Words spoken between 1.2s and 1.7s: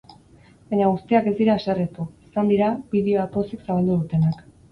ez dira